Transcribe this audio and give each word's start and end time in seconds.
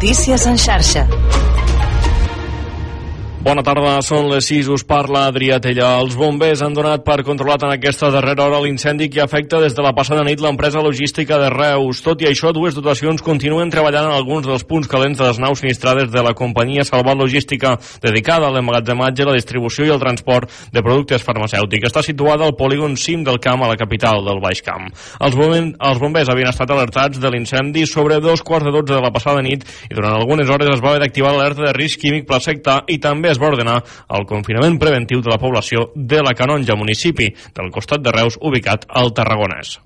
Notícies 0.00 0.46
en 0.46 0.56
xarxa. 0.56 1.06
Bona 3.40 3.62
tarda, 3.64 3.94
són 4.04 4.26
les 4.28 4.44
6, 4.50 4.66
us 4.68 4.82
parla 4.84 5.22
Adrià 5.30 5.56
Tella. 5.64 5.94
Els 6.02 6.12
bombers 6.12 6.60
han 6.60 6.74
donat 6.76 7.00
per 7.06 7.22
controlat 7.24 7.62
en 7.64 7.70
aquesta 7.72 8.10
darrera 8.12 8.44
hora 8.44 8.58
l'incendi 8.60 9.06
que 9.08 9.22
afecta 9.24 9.56
des 9.62 9.72
de 9.72 9.80
la 9.80 9.94
passada 9.96 10.26
nit 10.26 10.42
l'empresa 10.44 10.82
logística 10.84 11.38
de 11.40 11.48
Reus. 11.48 12.02
Tot 12.04 12.20
i 12.20 12.28
això, 12.28 12.50
dues 12.52 12.76
dotacions 12.76 13.24
continuen 13.24 13.72
treballant 13.72 14.10
en 14.10 14.16
alguns 14.18 14.44
dels 14.44 14.66
punts 14.68 14.90
calents 14.92 15.16
de 15.16 15.24
les 15.24 15.40
naus 15.40 15.62
sinistrades 15.64 16.10
de 16.12 16.24
la 16.26 16.34
companyia 16.36 16.84
Salvat 16.84 17.16
Logística, 17.16 17.78
dedicada 18.04 18.50
a 18.50 18.52
l'emmagatzematge, 18.52 19.24
la 19.24 19.38
distribució 19.38 19.88
i 19.88 19.94
el 19.94 20.02
transport 20.04 20.52
de 20.68 20.84
productes 20.84 21.24
farmacèutics. 21.24 21.88
Està 21.88 22.04
situada 22.04 22.44
al 22.44 22.58
polígon 22.60 22.98
cim 23.00 23.24
del 23.24 23.40
camp 23.40 23.64
a 23.64 23.72
la 23.72 23.80
capital 23.80 24.20
del 24.28 24.44
Baix 24.44 24.60
Camp. 24.68 24.92
Els, 25.16 25.40
bombers, 25.40 25.72
els 25.80 26.04
bombers 26.04 26.28
havien 26.28 26.52
estat 26.52 26.76
alertats 26.76 27.16
de 27.16 27.32
l'incendi 27.32 27.88
sobre 27.88 28.20
dos 28.20 28.44
quarts 28.44 28.68
de 28.68 28.76
dotze 28.76 28.98
de 28.98 29.00
la 29.00 29.14
passada 29.16 29.40
nit 29.40 29.64
i 29.88 29.96
durant 29.96 30.20
algunes 30.20 30.52
hores 30.52 30.74
es 30.76 30.84
va 30.84 30.92
haver 30.92 31.06
d'activar 31.06 31.32
l'alerta 31.32 31.70
de 31.70 31.74
risc 31.80 32.04
químic 32.04 32.28
per 32.28 32.44
sectar 32.44 32.82
i 32.84 33.00
també 33.00 33.29
es 33.30 33.40
va 33.42 33.50
ordenar 33.52 33.78
el 34.16 34.26
confinament 34.28 34.78
preventiu 34.80 35.22
de 35.24 35.32
la 35.32 35.40
població 35.42 35.90
de 35.94 36.22
la 36.22 36.34
Canonja, 36.38 36.78
municipi 36.78 37.30
del 37.56 37.70
costat 37.74 38.02
de 38.04 38.14
Reus, 38.14 38.38
ubicat 38.40 38.86
al 38.88 39.14
Tarragonès. 39.14 39.78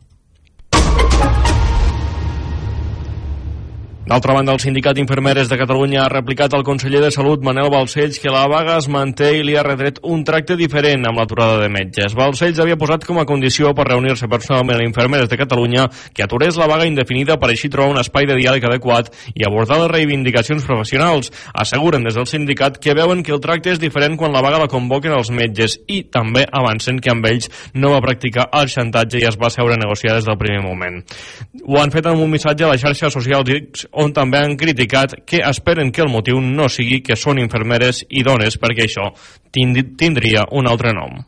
D'altra 4.05 4.35
banda, 4.37 4.53
el 4.53 4.61
Sindicat 4.61 4.99
d'Infermeres 4.99 5.49
de 5.49 5.57
Catalunya 5.57 6.03
ha 6.03 6.11
replicat 6.13 6.53
al 6.53 6.61
conseller 6.61 7.01
de 7.01 7.09
Salut, 7.09 7.41
Manel 7.41 7.71
Balcells, 7.73 8.19
que 8.21 8.29
la 8.29 8.43
vaga 8.53 8.75
es 8.77 8.85
manté 8.93 9.31
i 9.39 9.45
li 9.49 9.55
ha 9.57 9.63
retret 9.65 9.97
un 10.05 10.21
tracte 10.29 10.59
diferent 10.61 11.07
amb 11.09 11.23
l'aturada 11.23 11.55
de 11.63 11.71
metges. 11.73 12.13
Balcells 12.13 12.61
havia 12.61 12.77
posat 12.77 13.07
com 13.09 13.17
a 13.17 13.25
condició 13.25 13.73
per 13.73 13.87
reunir-se 13.89 14.29
personalment 14.29 14.77
amb 14.77 14.91
Infermeres 14.91 15.31
de 15.31 15.39
Catalunya 15.41 15.87
que 16.13 16.25
aturés 16.27 16.59
la 16.61 16.67
vaga 16.69 16.85
indefinida 16.85 17.39
per 17.41 17.49
així 17.49 17.71
trobar 17.73 17.95
un 17.95 18.01
espai 18.03 18.29
de 18.29 18.37
diàleg 18.37 18.67
adequat 18.69 19.09
i 19.33 19.47
abordar 19.49 19.81
les 19.81 19.89
reivindicacions 19.95 20.69
professionals. 20.69 21.33
Asseguren 21.55 22.05
des 22.05 22.21
del 22.21 22.29
sindicat 22.29 22.77
que 22.77 22.93
veuen 22.93 23.25
que 23.25 23.33
el 23.33 23.41
tracte 23.41 23.73
és 23.73 23.81
diferent 23.81 24.19
quan 24.21 24.37
la 24.37 24.45
vaga 24.45 24.61
la 24.67 24.69
convoquen 24.69 25.17
els 25.17 25.33
metges 25.33 25.79
i 25.89 26.03
també 26.13 26.45
avancen 26.53 27.01
que 27.01 27.15
amb 27.15 27.25
ells 27.33 27.49
no 27.73 27.97
va 27.97 28.05
practicar 28.05 28.51
el 28.61 28.69
xantatge 28.69 29.25
i 29.25 29.27
es 29.33 29.41
va 29.41 29.49
seure 29.49 29.81
a 29.81 29.81
negociar 29.81 30.21
des 30.21 30.29
del 30.29 30.37
primer 30.37 30.61
moment. 30.61 31.01
Ho 31.65 31.81
han 31.81 31.97
fet 31.97 32.13
amb 32.13 32.21
un 32.21 32.37
missatge 32.37 32.69
a 32.69 32.73
la 32.75 32.77
xarxa 32.77 33.09
social 33.09 33.49
X 33.49 33.89
on 34.01 34.13
també 34.15 34.41
han 34.43 34.57
criticat 34.61 35.15
que 35.27 35.43
esperen 35.45 35.93
que 35.93 36.03
el 36.05 36.11
motiu 36.13 36.41
no 36.41 36.69
sigui 36.69 37.01
que 37.05 37.17
són 37.17 37.39
infermeres 37.43 38.05
i 38.11 38.25
dones, 38.27 38.59
perquè 38.61 38.89
això 38.89 39.11
tindria 39.55 40.47
un 40.53 40.69
altre 40.71 40.95
nom. 40.97 41.23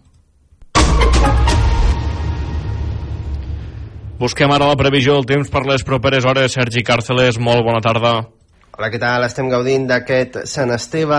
Busquem 4.17 4.48
ara 4.48 4.70
la 4.70 4.78
previsió 4.81 5.19
del 5.19 5.27
temps 5.28 5.50
per 5.53 5.67
les 5.69 5.84
properes 5.84 6.25
hores. 6.25 6.55
Sergi 6.56 6.81
Càrceles, 6.81 7.37
molt 7.37 7.61
bona 7.67 7.83
tarda. 7.84 8.14
Hola, 8.77 8.91
què 8.92 8.98
tal? 9.00 9.24
Estem 9.24 9.46
gaudint 9.48 9.86
d'aquest 9.88 10.34
Sant 10.50 10.69
Esteve 10.74 11.16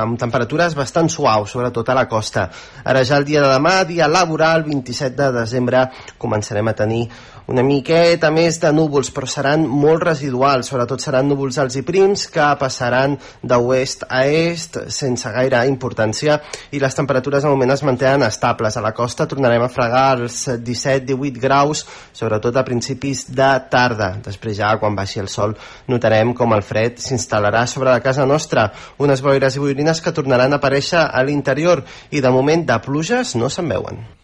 amb 0.00 0.18
temperatures 0.18 0.74
bastant 0.74 1.06
suaus, 1.14 1.52
sobretot 1.54 1.92
a 1.92 1.94
la 1.94 2.08
costa. 2.10 2.48
Ara 2.82 3.04
ja 3.06 3.20
el 3.22 3.26
dia 3.28 3.44
de 3.44 3.52
demà, 3.52 3.84
dia 3.86 4.08
laboral, 4.10 4.64
27 4.66 5.14
de 5.14 5.28
desembre, 5.36 5.84
començarem 6.18 6.66
a 6.66 6.74
tenir 6.80 7.04
una 7.48 7.62
miqueta 7.64 8.28
més 8.34 8.58
de 8.60 8.68
núvols, 8.76 9.08
però 9.14 9.28
seran 9.30 9.62
molt 9.64 10.02
residuals, 10.04 10.68
sobretot 10.68 11.00
seran 11.00 11.30
núvols 11.30 11.56
alts 11.62 11.78
i 11.80 11.82
prims 11.86 12.26
que 12.34 12.44
passaran 12.60 13.14
d'oest 13.40 14.04
a 14.10 14.24
est 14.28 14.76
sense 14.92 15.32
gaire 15.32 15.62
importància 15.70 16.36
i 16.76 16.82
les 16.82 16.98
temperatures 16.98 17.46
de 17.46 17.48
moment 17.54 17.72
es 17.72 17.84
mantenen 17.86 18.26
estables. 18.26 18.76
A 18.76 18.84
la 18.84 18.92
costa 18.92 19.28
tornarem 19.30 19.64
a 19.64 19.70
fregar 19.72 20.18
els 20.18 20.42
17-18 20.50 21.40
graus, 21.40 21.86
sobretot 22.12 22.58
a 22.58 22.66
principis 22.66 23.24
de 23.30 23.48
tarda. 23.70 24.10
Després 24.26 24.58
ja, 24.58 24.74
quan 24.82 24.98
baixi 24.98 25.22
el 25.22 25.32
sol, 25.32 25.56
notarem 25.88 26.34
com 26.36 26.52
el 26.52 26.66
fred 26.66 26.87
s'instal·larà 26.96 27.66
sobre 27.68 27.92
la 27.92 28.00
casa 28.00 28.26
nostra. 28.26 28.70
Unes 28.98 29.22
boires 29.22 29.56
i 29.56 29.62
boirines 29.64 30.00
que 30.00 30.14
tornaran 30.16 30.56
a 30.56 30.62
aparèixer 30.62 31.04
a 31.04 31.22
l'interior 31.22 31.84
i 32.10 32.24
de 32.24 32.32
moment 32.32 32.64
de 32.64 32.80
pluges 32.84 33.36
no 33.36 33.52
se'n 33.52 33.68
veuen. 33.68 34.17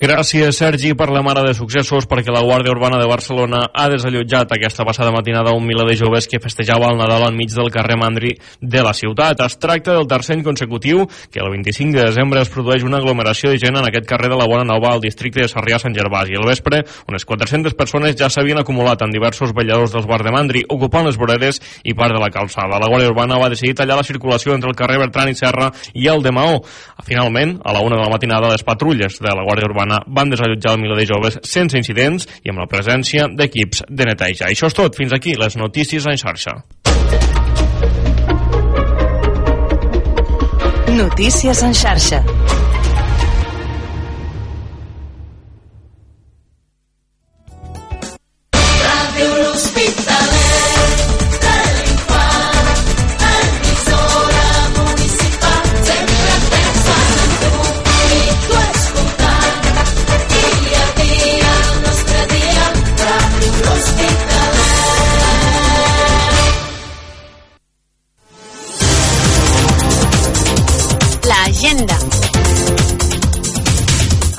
Gràcies, 0.00 0.56
Sergi, 0.56 0.94
per 0.96 1.10
la 1.12 1.20
mare 1.20 1.42
de 1.44 1.52
successos, 1.52 2.06
perquè 2.08 2.32
la 2.32 2.40
Guàrdia 2.40 2.72
Urbana 2.72 2.96
de 2.96 3.04
Barcelona 3.04 3.58
ha 3.68 3.84
desallotjat 3.92 4.54
aquesta 4.56 4.86
passada 4.88 5.10
matinada 5.12 5.52
un 5.52 5.66
miler 5.68 5.84
de 5.84 5.96
joves 6.00 6.24
que 6.24 6.38
festejava 6.40 6.88
el 6.88 6.96
Nadal 6.96 7.26
enmig 7.26 7.50
del 7.52 7.68
carrer 7.68 7.98
Mandri 8.00 8.30
de 8.62 8.80
la 8.80 8.94
ciutat. 8.96 9.42
Es 9.44 9.58
tracta 9.60 9.92
del 9.92 10.08
tercer 10.08 10.38
any 10.38 10.44
consecutiu 10.46 11.04
que 11.04 11.42
el 11.44 11.50
25 11.52 11.98
de 11.98 12.06
desembre 12.06 12.40
es 12.40 12.48
produeix 12.48 12.86
una 12.88 12.96
aglomeració 12.96 13.50
de 13.52 13.58
gent 13.60 13.76
en 13.76 13.90
aquest 13.90 14.06
carrer 14.08 14.30
de 14.32 14.38
la 14.40 14.46
Bona 14.48 14.64
Nova 14.64 14.94
al 14.94 15.02
districte 15.04 15.42
de 15.42 15.50
Sarrià-Sant 15.52 15.92
Gervasi. 15.92 16.32
Al 16.40 16.48
vespre, 16.48 16.80
unes 17.12 17.28
400 17.28 17.76
persones 17.76 18.16
ja 18.16 18.32
s'havien 18.32 18.62
acumulat 18.64 19.04
en 19.04 19.12
diversos 19.12 19.52
balladors 19.52 19.92
dels 19.92 20.08
bars 20.08 20.24
de 20.24 20.32
Mandri, 20.32 20.64
ocupant 20.64 21.04
les 21.04 21.20
voreres 21.20 21.60
i 21.84 21.92
part 21.92 22.16
de 22.16 22.24
la 22.24 22.32
calçada. 22.32 22.80
La 22.80 22.88
Guàrdia 22.88 23.12
Urbana 23.12 23.36
va 23.36 23.52
decidir 23.52 23.76
tallar 23.76 24.00
la 24.00 24.08
circulació 24.08 24.56
entre 24.56 24.72
el 24.72 24.80
carrer 24.80 24.96
Bertran 25.04 25.28
i 25.28 25.36
Serra 25.36 25.68
i 25.92 26.08
el 26.08 26.24
de 26.24 26.32
Maó. 26.32 26.56
Finalment, 27.04 27.58
a 27.60 27.76
la 27.76 27.84
una 27.84 28.00
de 28.00 28.08
la 28.08 28.16
matinada, 28.16 28.48
les 28.56 28.64
patrulles 28.64 29.20
de 29.20 29.36
la 29.36 29.44
Guàrdia 29.44 29.68
Urbana 29.68 29.89
setmana 29.90 30.04
van 30.06 30.30
desallotjar 30.30 30.74
el 30.74 30.80
miler 30.80 30.98
de 30.98 31.06
joves 31.06 31.38
sense 31.42 31.76
incidents 31.78 32.26
i 32.44 32.50
amb 32.50 32.60
la 32.60 32.68
presència 32.70 33.26
d'equips 33.28 33.84
de 33.88 34.06
neteja. 34.06 34.46
Això 34.46 34.66
és 34.66 34.74
tot. 34.74 34.96
Fins 34.96 35.12
aquí 35.12 35.34
les 35.34 35.56
notícies 35.56 36.06
en 36.06 36.16
xarxa. 36.16 36.62
Notícies 40.90 41.62
en 41.62 41.74
xarxa. 41.74 42.39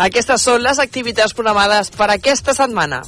Aquestes 0.02 0.42
són 0.42 0.64
les 0.66 0.80
activitats 0.82 1.36
programades 1.38 1.92
per 1.94 2.08
aquesta 2.10 2.56
setmana. 2.58 3.04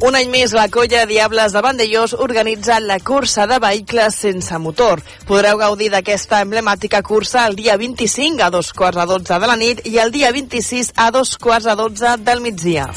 Un 0.00 0.16
any 0.16 0.30
més, 0.32 0.54
la 0.56 0.70
colla 0.72 1.02
Diables 1.04 1.52
de 1.52 1.60
Vandellós 1.60 2.14
organitza 2.16 2.78
la 2.80 2.96
cursa 3.04 3.44
de 3.50 3.58
vehicles 3.60 4.16
sense 4.24 4.56
motor. 4.64 5.04
Podreu 5.28 5.60
gaudir 5.60 5.90
d'aquesta 5.92 6.40
emblemàtica 6.46 7.02
cursa 7.04 7.44
el 7.44 7.60
dia 7.60 7.76
25 7.76 8.40
a 8.40 8.48
dos 8.48 8.72
quarts 8.72 9.04
a 9.04 9.08
12 9.12 9.42
de 9.44 9.52
la 9.52 9.60
nit 9.60 9.84
i 9.84 9.98
el 10.00 10.16
dia 10.16 10.32
26 10.32 10.94
a 10.96 11.10
dos 11.12 11.36
quarts 11.36 11.68
a 11.68 11.76
12 11.76 12.16
del 12.24 12.40
migdia. 12.40 12.88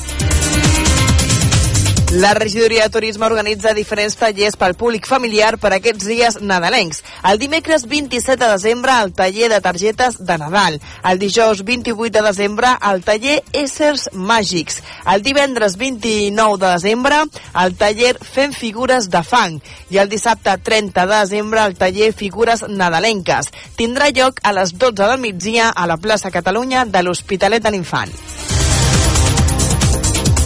La 2.15 2.35
regidoria 2.35 2.83
de 2.83 2.91
turisme 2.91 3.25
organitza 3.25 3.71
diferents 3.73 4.13
tallers 4.19 4.53
pel 4.61 4.75
públic 4.77 5.07
familiar 5.09 5.55
per 5.57 5.71
aquests 5.73 6.05
dies 6.05 6.35
nadalencs. 6.45 6.99
El 7.25 7.39
dimecres 7.41 7.87
27 7.89 8.37
de 8.37 8.49
desembre, 8.51 8.93
el 9.01 9.15
taller 9.17 9.49
de 9.49 9.59
targetes 9.65 10.19
de 10.21 10.37
Nadal. 10.37 10.77
El 11.09 11.17
dijous 11.17 11.63
28 11.65 12.13
de 12.13 12.21
desembre, 12.27 12.75
el 12.91 13.01
taller 13.01 13.39
Éssers 13.51 14.11
Màgics. 14.13 14.77
El 15.09 15.25
divendres 15.25 15.79
29 15.81 16.61
de 16.61 16.71
desembre, 16.75 17.23
el 17.65 17.75
taller 17.81 18.13
Fem 18.21 18.53
Figures 18.53 19.09
de 19.09 19.23
Fang. 19.25 19.57
I 19.89 19.97
el 19.97 20.13
dissabte 20.13 20.53
30 20.61 21.07
de 21.07 21.15
desembre, 21.15 21.65
el 21.65 21.73
taller 21.81 22.13
Figures 22.13 22.67
Nadalenques. 22.69 23.49
Tindrà 23.75 24.13
lloc 24.13 24.37
a 24.43 24.53
les 24.53 24.77
12 24.77 25.01
del 25.01 25.17
migdia 25.17 25.73
a 25.73 25.89
la 25.89 25.97
plaça 25.97 26.29
Catalunya 26.29 26.85
de 26.85 27.01
l'Hospitalet 27.01 27.65
de 27.65 27.73
l'Infant. 27.73 28.52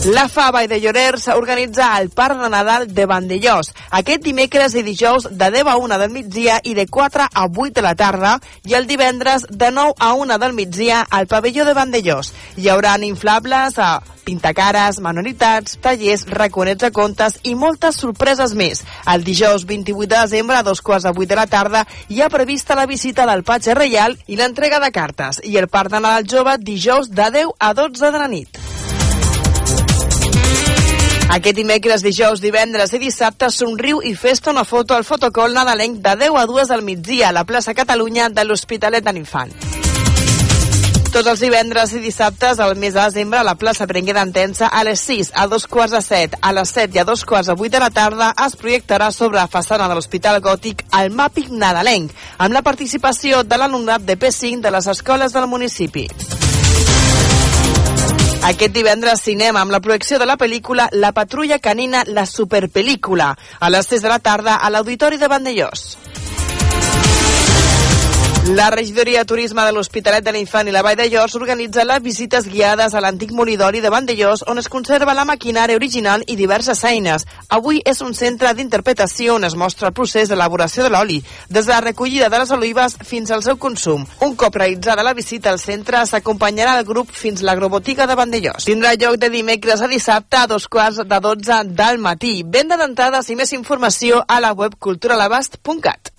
La 0.06 0.28
Fava 0.30 0.62
i 0.64 0.68
de 0.70 0.78
Llorers 0.80 1.26
organitza 1.34 1.88
el 2.00 2.10
Parc 2.10 2.38
de 2.40 2.50
Nadal 2.54 2.86
de 2.94 3.06
Vandellós 3.10 3.72
aquest 4.00 4.22
dimecres 4.24 4.76
i 4.78 4.84
dijous 4.86 5.26
de 5.28 5.50
10 5.52 5.68
a 5.68 5.76
1 5.82 5.98
del 5.98 6.14
migdia 6.14 6.60
i 6.64 6.76
de 6.78 6.86
4 6.88 7.26
a 7.34 7.46
8 7.48 7.74
de 7.74 7.82
la 7.82 7.96
tarda 7.96 8.36
i 8.64 8.76
el 8.78 8.86
divendres 8.88 9.48
de 9.50 9.72
9 9.72 9.98
a 9.98 10.14
1 10.14 10.38
del 10.38 10.54
migdia 10.54 11.02
al 11.10 11.28
pavelló 11.28 11.66
de 11.66 11.74
Vandellós. 11.74 12.32
Hi 12.56 12.70
haurà 12.70 12.94
inflables 13.02 13.80
a 13.80 14.04
pintacares, 14.24 15.02
manualitats, 15.02 15.80
tallers, 15.82 16.28
raconets 16.30 16.84
de 16.84 16.92
contes 16.92 17.40
i 17.44 17.56
moltes 17.56 17.98
sorpreses 17.98 18.54
més. 18.54 18.84
El 19.08 19.24
dijous 19.24 19.66
28 19.66 20.08
de 20.08 20.22
desembre 20.22 20.58
a 20.58 20.64
dos 20.64 20.82
quarts 20.82 21.10
de 21.10 21.12
8 21.16 21.26
de 21.26 21.42
la 21.42 21.48
tarda 21.48 21.86
hi 22.08 22.22
ha 22.22 22.30
prevista 22.30 22.76
la 22.76 22.86
visita 22.86 23.26
del 23.26 23.44
Patge 23.44 23.74
Reial 23.74 24.18
i 24.28 24.38
l'entrega 24.38 24.80
de 24.80 24.92
cartes 24.92 25.42
i 25.44 25.58
el 25.58 25.68
Parc 25.68 25.92
de 25.92 26.00
Nadal 26.00 26.30
Jove 26.30 26.60
dijous 26.60 27.10
de 27.10 27.32
10 27.42 27.56
a 27.60 27.74
12 27.74 28.12
de 28.12 28.20
la 28.20 28.28
nit. 28.28 28.77
Aquest 31.28 31.58
dimecres, 31.60 32.04
dijous, 32.06 32.40
divendres 32.40 32.94
i 32.96 33.02
dissabte 33.02 33.50
somriu 33.52 34.00
i 34.00 34.14
festa 34.16 34.54
una 34.54 34.64
foto 34.64 34.96
al 34.96 35.04
fotocol 35.04 35.52
nadalenc 35.54 36.00
de 36.00 36.14
10 36.24 36.38
a 36.40 36.46
2 36.48 36.72
del 36.72 36.86
migdia 36.88 37.30
a 37.30 37.36
la 37.36 37.44
plaça 37.44 37.76
Catalunya 37.76 38.30
de 38.30 38.46
l'Hospitalet 38.48 39.04
de 39.04 39.14
l'Infant. 39.14 39.52
Tots 41.12 41.28
els 41.28 41.44
divendres 41.44 41.92
i 41.98 42.00
dissabtes 42.00 42.62
al 42.64 42.78
mes 42.80 42.96
de 42.96 43.04
desembre 43.04 43.42
a 43.42 43.44
la 43.44 43.58
plaça 43.60 43.86
Berenguer 43.90 44.16
d'Entensa 44.16 44.72
a 44.72 44.86
les 44.88 45.04
6, 45.04 45.34
a 45.36 45.48
dos 45.52 45.68
quarts 45.68 45.98
de 45.98 46.02
7, 46.06 46.40
a 46.40 46.56
les 46.56 46.74
7 46.80 46.96
i 46.96 47.04
a 47.04 47.08
dos 47.08 47.26
quarts 47.28 47.52
de 47.52 47.60
8 47.60 47.76
de 47.76 47.84
la 47.84 47.92
tarda 47.92 48.34
es 48.48 48.56
projectarà 48.56 49.12
sobre 49.12 49.42
la 49.42 49.52
façana 49.52 49.92
de 49.92 50.00
l'Hospital 50.00 50.40
Gòtic 50.40 50.88
el 51.04 51.12
màpic 51.12 51.52
nadalenc, 51.52 52.16
amb 52.38 52.56
la 52.56 52.64
participació 52.64 53.44
de 53.44 53.60
l'alumnat 53.60 54.08
de 54.08 54.16
P5 54.16 54.64
de 54.64 54.78
les 54.80 54.94
escoles 54.96 55.36
del 55.36 55.52
municipi. 55.52 56.08
Aquest 58.46 58.72
divendres 58.72 59.24
cinema 59.26 59.64
amb 59.64 59.74
la 59.74 59.80
projecció 59.82 60.20
de 60.22 60.26
la 60.30 60.38
pel·lícula 60.38 60.88
La 60.94 61.10
patrulla 61.12 61.58
canina, 61.60 62.04
la 62.06 62.28
superpel·lícula, 62.30 63.32
a 63.60 63.70
les 63.74 63.90
6 63.90 64.06
de 64.06 64.12
la 64.14 64.20
tarda 64.20 64.56
a 64.62 64.70
l'Auditori 64.70 65.18
de 65.18 65.28
Vandellós. 65.28 65.98
La 68.56 68.70
regidoria 68.70 69.20
de 69.20 69.26
turisme 69.26 69.62
de 69.66 69.74
l'Hospitalet 69.76 70.24
de 70.24 70.32
l'Infant 70.32 70.70
i 70.70 70.72
la 70.72 70.80
Vall 70.82 70.96
de 70.96 71.10
Llos 71.12 71.34
organitza 71.36 71.84
les 71.84 72.00
visites 72.00 72.46
guiades 72.48 72.94
a 72.96 73.02
l'antic 73.04 73.34
molidori 73.36 73.82
de 73.84 73.92
Vandellós 73.92 74.46
on 74.48 74.62
es 74.62 74.70
conserva 74.72 75.16
la 75.18 75.26
maquinària 75.28 75.76
original 75.76 76.24
i 76.32 76.38
diverses 76.40 76.86
eines. 76.88 77.26
Avui 77.52 77.82
és 77.84 78.00
un 78.06 78.16
centre 78.16 78.54
d'interpretació 78.56 79.36
on 79.36 79.44
es 79.44 79.58
mostra 79.60 79.92
el 79.92 79.94
procés 80.00 80.32
d'elaboració 80.32 80.88
de 80.88 80.94
l'oli, 80.96 81.20
des 81.50 81.68
de 81.68 81.74
la 81.74 81.82
recollida 81.84 82.32
de 82.32 82.40
les 82.40 82.56
olives 82.56 82.96
fins 83.04 83.36
al 83.36 83.44
seu 83.44 83.60
consum. 83.60 84.08
Un 84.24 84.40
cop 84.40 84.56
realitzada 84.56 85.04
la 85.04 85.14
visita 85.14 85.52
al 85.52 85.60
centre, 85.60 86.06
s'acompanyarà 86.08 86.80
el 86.80 86.88
grup 86.88 87.12
fins 87.12 87.44
l'agrobotiga 87.44 88.08
de 88.08 88.16
Vandellós. 88.16 88.72
Tindrà 88.72 88.96
lloc 88.96 89.20
de 89.20 89.30
dimecres 89.30 89.84
a 89.84 89.92
dissabte 89.92 90.40
a 90.40 90.48
dos 90.48 90.70
quarts 90.72 91.04
de 91.04 91.20
12 91.20 91.66
del 91.68 92.00
matí. 92.00 92.38
Venda 92.48 92.80
d'entrades 92.80 93.28
i 93.28 93.36
més 93.36 93.52
informació 93.52 94.24
a 94.26 94.40
la 94.40 94.56
web 94.56 94.80
culturalabast.cat. 94.80 96.16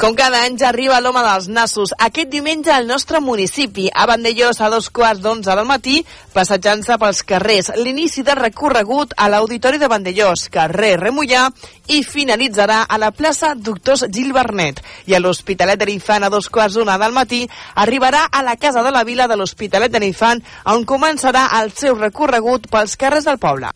Com 0.00 0.14
cada 0.16 0.38
any 0.46 0.54
ja 0.56 0.70
arriba 0.70 0.96
l'home 1.04 1.20
dels 1.20 1.50
nassos. 1.52 1.90
Aquest 2.00 2.30
diumenge 2.32 2.70
al 2.72 2.86
nostre 2.88 3.18
municipi, 3.20 3.90
a 3.92 4.06
Vandellós, 4.08 4.62
a 4.64 4.70
dos 4.72 4.86
quarts 4.88 5.20
d'onze 5.20 5.52
del 5.52 5.68
matí, 5.68 5.98
passejant-se 6.32 6.96
pels 7.02 7.20
carrers. 7.28 7.68
L'inici 7.76 8.24
del 8.24 8.40
recorregut 8.40 9.12
a 9.12 9.28
l'Auditori 9.28 9.76
de 9.76 9.90
Vandellós, 9.92 10.46
carrer 10.54 10.94
Remullà, 11.02 11.50
i 11.92 12.00
finalitzarà 12.00 12.86
a 12.88 12.96
la 12.96 13.12
plaça 13.12 13.52
Doctors 13.52 14.06
Gil 14.08 14.32
Bernet. 14.32 14.80
I 15.04 15.18
a 15.18 15.20
l'Hospitalet 15.20 15.84
de 15.84 15.90
l'Infant, 15.92 16.24
a 16.24 16.32
dos 16.32 16.48
quarts 16.48 16.80
d'una 16.80 16.96
del 16.96 17.12
matí, 17.12 17.42
arribarà 17.84 18.24
a 18.32 18.40
la 18.46 18.56
Casa 18.56 18.80
de 18.80 18.96
la 18.96 19.04
Vila 19.04 19.28
de 19.28 19.36
l'Hospitalet 19.36 19.92
de 19.92 20.00
l'Infant, 20.00 20.40
on 20.64 20.88
començarà 20.88 21.50
el 21.60 21.76
seu 21.76 22.00
recorregut 22.00 22.72
pels 22.72 22.96
carrers 22.96 23.28
del 23.28 23.36
poble. 23.36 23.68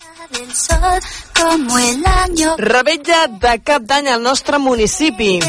Como 1.35 1.79
el 1.79 2.05
año 2.07 2.55
Rebetlla 2.57 3.27
de 3.29 3.61
cap 3.63 3.83
d'any 3.83 4.09
al 4.09 4.23
nostre 4.23 4.59
municipi. 4.59 5.41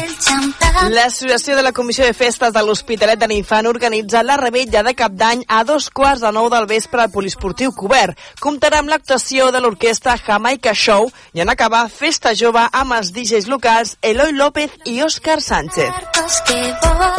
L'Associació 0.90 1.56
de 1.56 1.62
la 1.62 1.72
Comissió 1.72 2.04
de 2.04 2.12
Festes 2.12 2.52
de 2.52 2.62
l'Hospitalet 2.62 3.18
de 3.18 3.28
l'Infant 3.30 3.66
organitza 3.66 4.22
la 4.22 4.36
rebetlla 4.36 4.82
de 4.84 4.92
cap 4.94 5.14
d'any 5.16 5.44
a 5.48 5.62
dos 5.64 5.88
quarts 5.90 6.20
de 6.20 6.32
nou 6.32 6.50
del 6.52 6.66
vespre 6.68 7.00
al 7.02 7.10
Polisportiu 7.10 7.72
Cobert. 7.72 8.18
Comptarà 8.40 8.82
amb 8.82 8.92
l'actuació 8.92 9.48
de 9.54 9.62
l'orquestra 9.62 10.18
Jamaica 10.20 10.74
Show 10.74 11.08
i 11.32 11.40
en 11.40 11.48
acabar 11.48 11.86
Festa 11.88 12.34
Jove 12.36 12.66
amb 12.72 12.96
els 12.98 13.12
DJs 13.16 13.48
locals 13.48 13.96
Eloi 14.02 14.34
López 14.36 14.74
i 14.84 15.00
Òscar 15.06 15.40
Sánchez. 15.40 15.90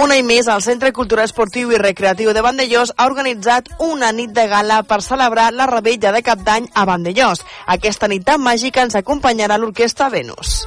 Un 0.03 0.13
any 0.13 0.25
més, 0.27 0.47
el 0.47 0.61
Centre 0.61 0.93
Cultural 0.93 1.25
Esportiu 1.25 1.73
i 1.73 1.81
Recreatiu 1.81 2.33
de 2.35 2.45
Vandellós 2.45 2.93
ha 2.95 3.07
organitzat 3.09 3.71
una 3.79 4.11
nit 4.11 4.35
de 4.37 4.45
gala 4.47 4.83
per 4.83 5.01
celebrar 5.01 5.49
la 5.53 5.65
rebella 5.65 6.13
de 6.13 6.21
cap 6.21 6.45
d'any 6.45 6.69
a 6.73 6.85
Vandellós. 6.85 7.41
Aquesta 7.65 8.07
nit 8.07 8.25
tan 8.27 8.43
màgica 8.43 8.56
ens 8.85 8.97
acompanyarà 8.99 9.57
l'orquestra 9.57 10.09
Venus. 10.09 10.63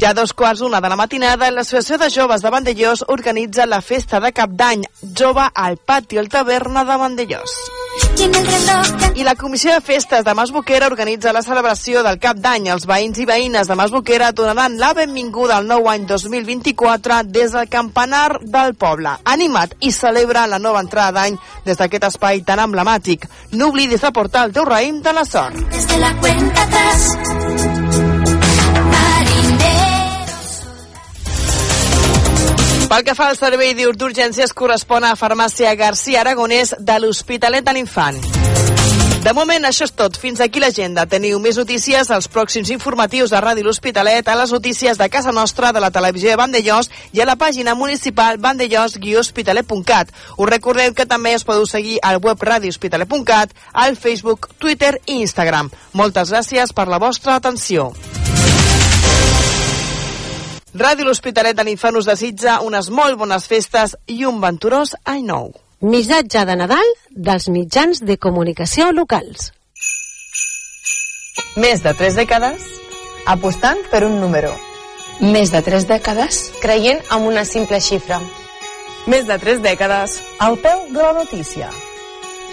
Ja 0.00 0.14
dos 0.14 0.32
quarts 0.32 0.60
una 0.62 0.80
de 0.80 0.88
la 0.88 0.96
matinada, 0.96 1.50
l'Associació 1.50 1.98
de 1.98 2.10
Joves 2.10 2.42
de 2.42 2.50
Vandellós 2.50 3.04
organitza 3.08 3.66
la 3.66 3.80
festa 3.82 4.20
de 4.20 4.30
cap 4.32 4.50
d'any 4.54 4.84
jove 5.18 5.48
al 5.54 5.76
pati 5.76 6.18
el 6.18 6.28
taverna 6.28 6.84
de 6.84 6.96
Vandellós. 6.96 7.54
I 9.14 9.24
la 9.24 9.34
Comissió 9.34 9.72
de 9.72 9.80
Festes 9.80 10.24
de 10.24 10.34
Masboquera 10.34 10.86
organitza 10.86 11.32
la 11.32 11.42
celebració 11.42 12.02
del 12.06 12.20
cap 12.22 12.38
d'any. 12.38 12.68
Els 12.70 12.86
veïns 12.86 13.18
i 13.18 13.26
veïnes 13.26 13.66
de 13.66 13.76
Masboquera 13.78 14.30
donaran 14.32 14.78
la 14.78 14.92
benvinguda 14.94 15.58
al 15.58 15.66
nou 15.66 15.88
any 15.90 16.06
2024 16.06 17.22
des 17.26 17.54
del 17.56 17.68
campanar 17.68 18.38
del 18.42 18.74
poble. 18.78 19.16
Animat 19.24 19.74
i 19.80 19.92
celebra 19.92 20.46
la 20.46 20.62
nova 20.62 20.82
entrada 20.84 21.20
d'any 21.20 21.38
des 21.66 21.78
d'aquest 21.78 22.10
espai 22.12 22.42
tan 22.46 22.62
emblemàtic. 22.62 23.26
No 23.52 23.72
oblidis 23.72 24.02
de 24.06 24.12
portar 24.12 24.46
el 24.46 24.54
teu 24.54 24.64
raïm 24.68 25.02
de 25.02 25.12
la 25.12 25.24
sort. 25.24 25.58
desde 25.70 25.98
la 25.98 26.14
cuenta 26.20 26.62
atrás. 26.62 27.37
Pel 32.88 33.04
que 33.04 33.12
fa 33.12 33.26
al 33.28 33.36
servei 33.36 33.74
d'urgències 33.76 34.54
correspon 34.56 35.04
a 35.04 35.12
Farmàcia 35.12 35.74
García 35.76 36.22
Aragonès 36.22 36.72
de 36.80 36.94
l'Hospitalet 37.02 37.66
de 37.66 37.74
l'Infant. 37.76 38.16
De 39.18 39.34
moment, 39.36 39.66
això 39.68 39.84
és 39.84 39.92
tot. 39.92 40.16
Fins 40.16 40.40
aquí 40.40 40.62
l'agenda. 40.62 41.04
Teniu 41.04 41.36
més 41.42 41.58
notícies 41.60 42.08
als 42.08 42.30
pròxims 42.32 42.70
informatius 42.72 43.34
de 43.34 43.42
Ràdio 43.44 43.66
L'Hospitalet, 43.66 44.24
a 44.24 44.36
les 44.40 44.54
notícies 44.56 44.96
de 44.96 45.08
casa 45.12 45.34
nostra, 45.36 45.72
de 45.76 45.82
la 45.84 45.90
televisió 45.90 46.30
de 46.30 46.38
Vandellós 46.40 46.88
i 47.12 47.20
a 47.20 47.26
la 47.28 47.36
pàgina 47.36 47.74
municipal 47.76 48.40
vandellós-hospitalet.cat. 48.40 50.14
Us 50.38 50.48
recordem 50.48 50.94
que 50.94 51.04
també 51.04 51.34
us 51.36 51.44
podeu 51.44 51.66
seguir 51.68 51.98
al 52.00 52.22
web 52.24 52.40
radiohospitalet.cat, 52.40 53.52
al 53.74 54.00
Facebook, 54.00 54.48
Twitter 54.56 54.94
i 55.04 55.20
Instagram. 55.26 55.68
Moltes 55.92 56.32
gràcies 56.32 56.72
per 56.72 56.88
la 56.88 57.02
vostra 57.02 57.36
atenció. 57.36 57.90
Ràdio 60.76 61.06
L'Hospitalet 61.08 61.56
de 61.56 61.64
l'Infant 61.64 61.96
us 61.96 62.06
desitja 62.08 62.58
unes 62.60 62.90
molt 62.92 63.16
bones 63.16 63.46
festes 63.48 63.94
i 64.06 64.24
un 64.28 64.40
venturós 64.42 64.92
any 65.08 65.22
nou. 65.24 65.52
Missatge 65.80 66.42
de 66.44 66.56
Nadal 66.60 66.90
dels 67.08 67.48
mitjans 67.48 68.02
de 68.04 68.18
comunicació 68.20 68.90
locals. 68.92 69.52
Més 71.56 71.80
de 71.80 71.94
tres 71.96 72.18
dècades 72.18 72.66
apostant 73.26 73.80
per 73.90 74.04
un 74.04 74.18
número. 74.20 74.52
Més 75.20 75.50
de 75.54 75.62
tres 75.64 75.88
dècades 75.88 76.42
creient 76.60 77.00
en 77.14 77.24
una 77.30 77.46
simple 77.48 77.80
xifra. 77.80 78.20
Més 79.08 79.24
de 79.26 79.38
tres 79.40 79.62
dècades 79.64 80.18
al 80.38 80.58
peu 80.60 80.84
de 80.92 81.00
la 81.00 81.14
notícia. 81.16 81.70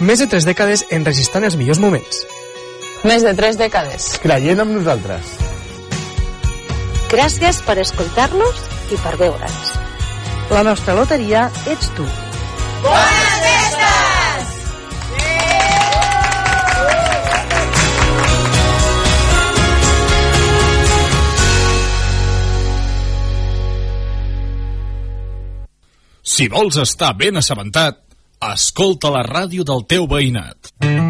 Més 0.00 0.24
de 0.24 0.26
tres 0.26 0.48
dècades 0.48 0.86
enregistrant 0.90 1.44
els 1.44 1.56
millors 1.60 1.82
moments. 1.84 2.24
Més 3.04 3.22
de 3.22 3.34
tres 3.36 3.60
dècades. 3.60 4.16
creient 4.22 4.60
en 4.60 4.72
nosaltres. 4.72 5.36
Gràcies 7.06 7.60
per 7.62 7.76
escoltar-nos 7.78 8.62
i 8.90 8.96
per 8.98 9.14
veure'ns. 9.20 9.68
La 10.50 10.64
nostra 10.66 10.94
loteria 10.98 11.46
ets 11.70 11.92
tu. 11.94 12.06
Si 26.26 26.50
vols 26.52 26.76
estar 26.82 27.14
ben 27.14 27.38
assabentat, 27.38 28.02
escolta 28.50 29.14
la 29.14 29.22
ràdio 29.22 29.62
del 29.64 29.86
teu 29.86 30.10
veïnat. 30.10 30.74
Hoy 30.82 31.05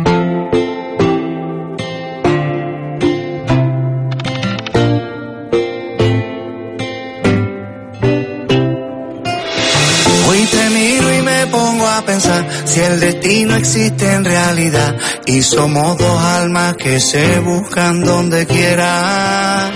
pensar 12.05 12.47
si 12.65 12.81
el 12.81 13.01
destino 13.01 13.55
existe 13.57 14.13
en 14.13 14.25
realidad 14.25 14.97
y 15.27 15.43
somos 15.43 15.99
dos 15.99 16.21
almas 16.21 16.77
que 16.77 17.01
se 17.01 17.39
buscan 17.41 18.05
donde 18.05 18.47
quiera. 18.47 19.71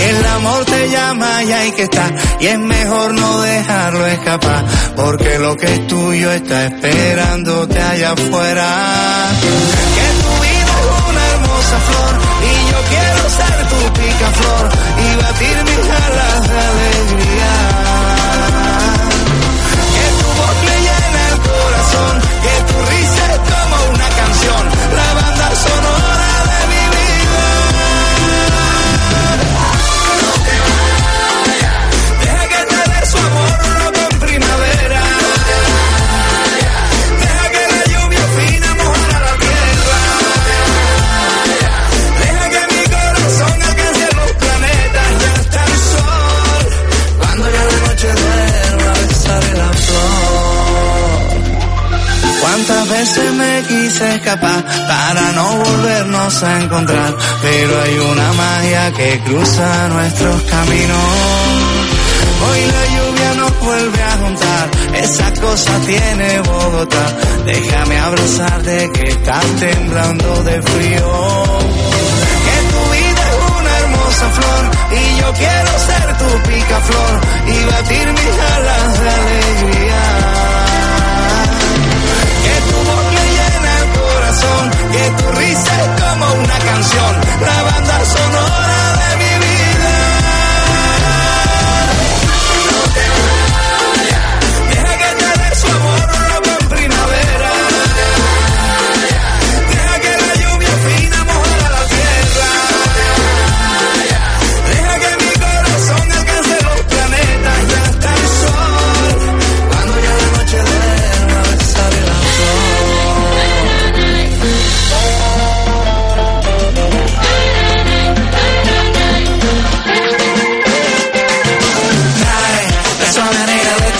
El 0.00 0.26
amor 0.26 0.64
te 0.64 0.90
llama 0.90 1.44
y 1.44 1.52
hay 1.52 1.72
que 1.72 1.84
estar 1.84 2.12
y 2.40 2.46
es 2.46 2.58
mejor 2.58 3.14
no 3.14 3.40
dejarlo 3.42 4.06
escapar 4.06 4.64
porque 4.96 5.38
lo 5.38 5.56
que 5.56 5.66
es 5.66 5.86
tuyo 5.86 6.32
está 6.32 6.66
esperándote 6.66 7.80
allá 7.80 8.12
afuera. 8.12 9.30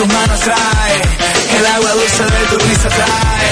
Manos 0.08 0.40
trae 0.40 0.96
el 1.58 1.66
agua 1.66 1.90
dulce 1.92 2.24
de 2.24 2.46
tu 2.50 2.58
risa 2.58 2.88
trae 2.88 3.48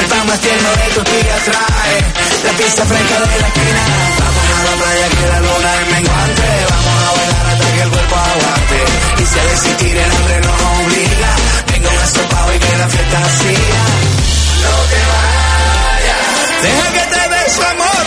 el 0.00 0.06
pan 0.06 0.26
más 0.26 0.40
tierno 0.40 0.70
de 0.70 0.94
tus 0.94 1.04
días 1.04 1.42
trae 1.44 1.96
la 2.44 2.52
pista 2.52 2.84
fresca 2.86 3.20
de 3.20 3.40
la 3.40 3.48
esquina. 3.48 3.82
Vamos 4.20 4.44
a 4.50 4.64
la 4.64 4.74
playa 4.80 5.08
que 5.10 5.26
la 5.28 5.40
luna 5.40 5.70
es 5.80 5.86
menguante 5.92 6.48
vamos 6.70 6.96
a 7.04 7.10
bailar 7.16 7.46
hasta 7.52 7.66
que 7.74 7.82
el 7.82 7.90
cuerpo 7.90 8.16
aguante 8.16 8.78
y 9.20 9.26
si 9.26 9.38
a 9.38 9.42
resistir 9.44 9.96
el 9.96 10.10
hambre 10.10 10.40
nos 10.40 10.60
obliga 10.80 11.30
venga 11.72 11.90
un 11.90 11.98
asopado 11.98 12.54
y 12.54 12.58
que 12.58 12.76
la 12.78 12.88
fiesta 12.88 13.18
siga. 13.40 13.82
No 14.64 14.74
te 14.90 15.00
vayas 15.10 16.62
deja 16.62 16.86
que 16.92 17.04
te 17.14 17.22
dé 17.34 17.50
su 17.54 17.62
amor 17.62 17.99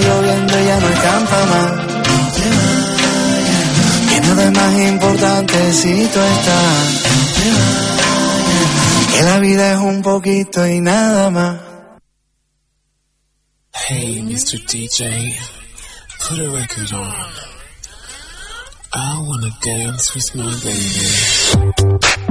lloviendo 0.00 0.54
ya 0.68 0.80
no 0.80 0.88
escampa 0.88 1.46
más. 1.52 1.72
Que 4.08 4.20
nada 4.20 4.44
es 4.44 4.52
más 4.52 4.74
importante 4.92 5.72
si 5.72 5.94
tú 6.12 6.20
estás. 6.20 6.86
Que 9.14 9.22
la 9.22 9.38
vida 9.38 9.72
es 9.72 9.78
un 9.78 10.02
poquito 10.02 10.66
y 10.66 10.80
nada 10.80 11.30
más. 11.30 11.60
Hey, 13.72 14.22
Mr. 14.22 14.58
DJ, 14.66 15.36
put 16.20 16.38
a 16.38 16.50
record 16.50 16.92
on. 16.92 17.50
I 18.92 19.18
wanna 19.26 19.50
dance 19.62 20.14
with 20.14 20.34
my 20.34 20.52
baby. 20.64 22.29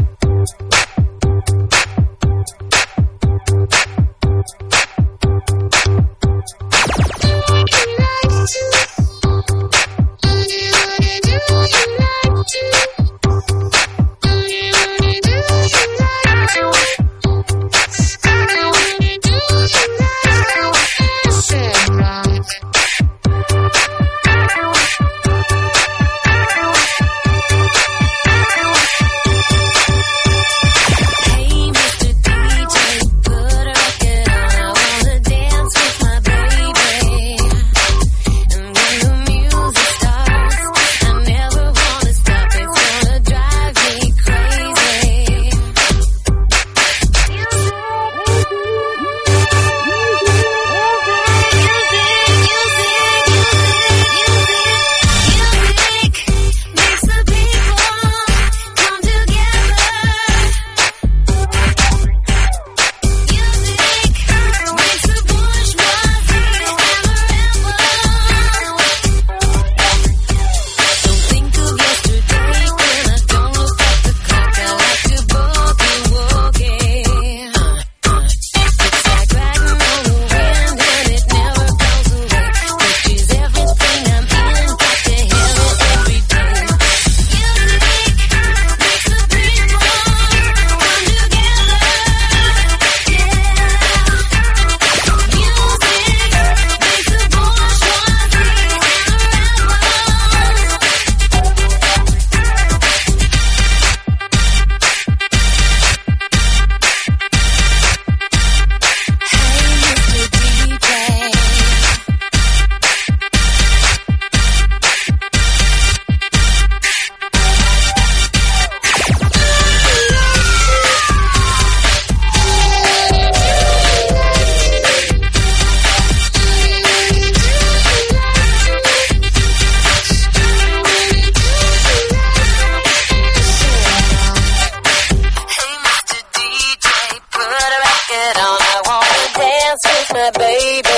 baby. 140.37 140.88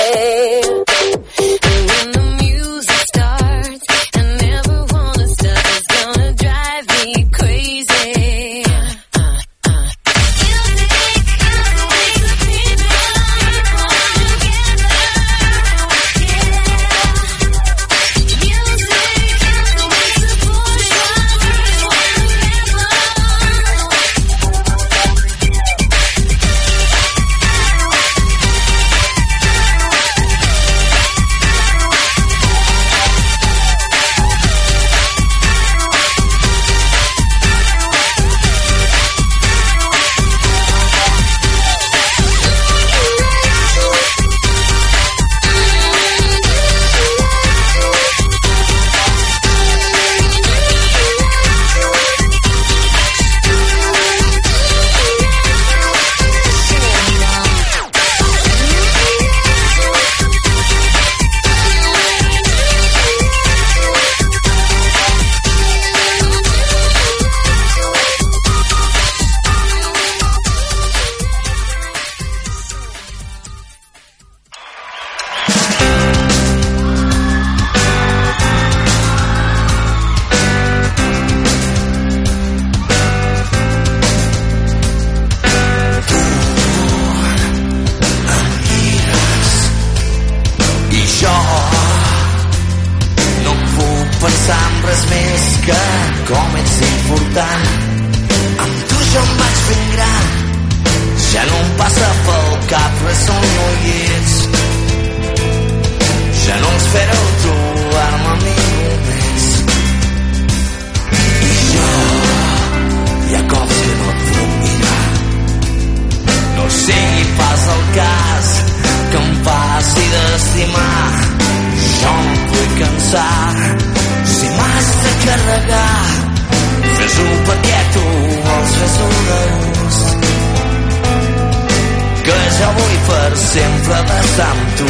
va 133.92 134.00
passar 134.08 134.48
amb 134.54 134.78
tu 134.78 134.88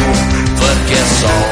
perquè 0.60 1.02
sol 1.16 1.51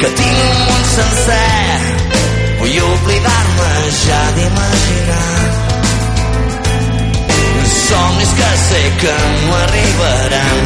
que 0.00 0.12
tinc 0.20 0.44
un 0.48 0.60
món 0.66 0.84
sencer. 0.96 1.80
Vull 2.60 2.80
oblidar-me 2.90 3.72
ja 4.04 4.22
d'imaginar 4.36 5.30
somnis 7.90 8.28
que 8.38 8.50
sé 8.66 8.82
que 9.00 9.14
no 9.46 9.56
arribaran 9.62 10.60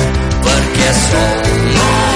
perquè 0.44 0.90
sóc 1.06 1.48
molt 1.78 2.13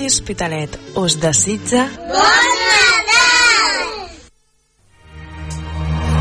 Ràdio 0.00 0.08
Hospitalet 0.08 0.78
us 0.96 1.20
desitja... 1.20 1.84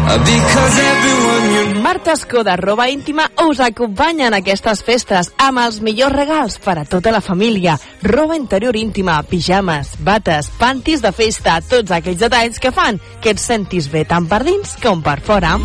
Everyone 0.10 1.54
you 1.54 1.82
Marta 1.82 2.14
Escoda, 2.14 2.56
roba 2.58 2.90
íntima, 2.90 3.32
us 3.48 3.60
acompanya 3.60 4.28
en 4.28 4.36
aquestes 4.36 4.84
festes 4.84 5.32
amb 5.38 5.62
els 5.64 5.80
millors 5.86 6.16
regals 6.16 6.58
per 6.60 6.76
a 6.82 6.86
tota 6.86 7.14
la 7.16 7.22
família. 7.22 7.78
Roba 8.04 8.36
interior 8.36 8.76
íntima, 8.76 9.22
pijames, 9.24 9.96
bates, 10.04 10.52
pantis 10.60 11.02
de 11.06 11.14
festa, 11.16 11.62
tots 11.62 11.96
aquells 11.96 12.20
detalls 12.20 12.60
que 12.60 12.74
fan 12.76 13.00
que 13.24 13.32
et 13.32 13.40
sentis 13.40 13.88
bé 13.88 14.04
tant 14.04 14.28
per 14.28 14.44
dins 14.44 14.76
com 14.84 15.02
per 15.06 15.22
fora. 15.24 15.56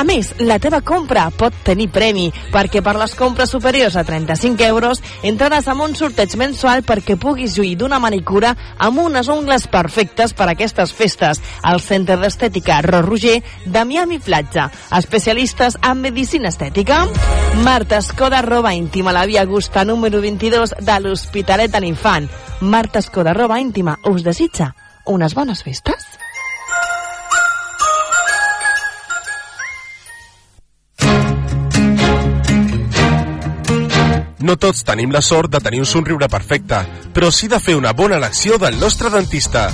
A 0.00 0.04
més, 0.08 0.30
la 0.40 0.56
teva 0.56 0.78
compra 0.80 1.26
pot 1.36 1.52
tenir 1.60 1.90
premi, 1.92 2.30
perquè 2.54 2.80
per 2.80 2.94
les 2.96 3.12
compres 3.18 3.50
superiors 3.52 3.98
a 4.00 4.04
35 4.08 4.64
euros 4.64 5.02
entraràs 5.28 5.68
amb 5.68 5.84
un 5.84 5.96
sorteig 5.98 6.38
mensual 6.40 6.80
perquè 6.88 7.18
puguis 7.20 7.58
lluir 7.58 7.74
d'una 7.76 7.98
manicura 8.00 8.54
amb 8.78 9.02
unes 9.02 9.28
ungles 9.28 9.66
perfectes 9.68 10.32
per 10.32 10.46
a 10.48 10.54
aquestes 10.54 10.94
festes 10.96 11.42
al 11.62 11.82
Centre 11.84 12.16
d'Estètica 12.16 12.80
Ros 12.86 13.04
Roger 13.04 13.42
de 13.66 13.84
Miami 13.84 14.18
Platja. 14.24 14.70
Especialistes 14.96 15.76
en 15.84 16.00
medicina 16.00 16.48
estètica. 16.48 17.02
Marta 17.60 17.98
Escoda, 18.00 18.40
roba 18.40 18.72
íntima, 18.72 19.12
la 19.12 19.26
via 19.28 19.42
Augusta 19.44 19.84
número 19.84 20.22
22 20.24 20.78
de 20.80 21.00
l'Hospitalet 21.00 21.68
de 21.68 21.84
l'Infant. 21.84 22.30
Marta 22.60 23.04
Escoda, 23.04 23.36
roba 23.36 23.60
íntima, 23.60 23.98
us 24.08 24.24
desitja 24.24 24.72
unes 25.04 25.34
bones 25.34 25.62
festes. 25.62 26.08
No 34.40 34.56
tots 34.56 34.86
tenim 34.88 35.10
la 35.12 35.20
sort 35.20 35.52
de 35.52 35.60
tenir 35.60 35.82
un 35.82 35.88
somriure 35.88 36.28
perfecte, 36.32 36.78
però 37.12 37.28
sí 37.28 37.48
de 37.48 37.58
fer 37.60 37.74
una 37.76 37.92
bona 37.92 38.16
elecció 38.16 38.56
del 38.58 38.78
nostre 38.80 39.10
dentista. 39.12 39.68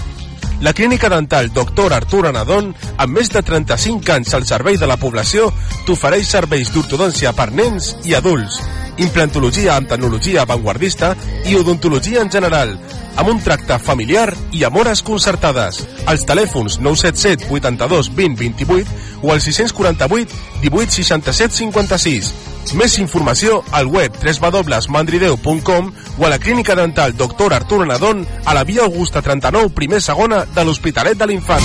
La 0.60 0.72
clínica 0.72 1.10
dental 1.12 1.52
Dr. 1.54 1.92
Artur 1.92 2.24
Anadon, 2.26 2.72
amb 2.96 3.14
més 3.14 3.30
de 3.30 3.42
35 3.46 4.14
anys 4.14 4.34
al 4.34 4.46
servei 4.48 4.78
de 4.80 4.88
la 4.90 4.96
població, 4.96 5.52
t'ofereix 5.86 6.26
serveis 6.32 6.72
d'ortodòncia 6.74 7.30
per 7.36 7.52
nens 7.52 7.92
i 8.08 8.16
adults, 8.18 8.58
implantologia 8.98 9.76
amb 9.76 9.92
tecnologia 9.92 10.42
avantguardista 10.42 11.12
i 11.46 11.54
odontologia 11.60 12.24
en 12.24 12.32
general, 12.32 12.74
amb 13.14 13.30
un 13.36 13.44
tracte 13.44 13.78
familiar 13.78 14.32
i 14.50 14.64
amb 14.66 14.82
hores 14.82 15.04
concertades. 15.06 15.84
Als 16.10 16.26
telèfons 16.26 16.80
977 16.80 17.52
82 17.54 18.10
20 18.18 18.42
28 18.42 19.22
o 19.22 19.30
al 19.30 19.40
648 19.46 20.60
18 20.66 21.00
67 21.02 21.60
56. 21.62 22.55
Més 22.74 22.98
informació 22.98 23.60
al 23.70 23.86
web 23.86 24.16
www.mandrideu.com 24.18 25.92
o 26.18 26.26
a 26.26 26.30
la 26.30 26.38
clínica 26.38 26.74
dental 26.74 27.14
Dr. 27.16 27.52
Artur 27.54 27.82
Anadon 27.84 28.26
a 28.44 28.54
la 28.54 28.64
via 28.64 28.82
Augusta 28.82 29.22
39, 29.22 29.70
primer 29.70 30.00
segona 30.02 30.44
de 30.44 30.64
l'Hospitalet 30.64 31.16
de 31.18 31.26
l'Infant. 31.26 31.62